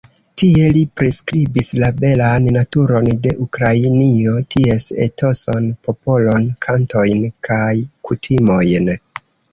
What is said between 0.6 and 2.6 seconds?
li priskribis la belan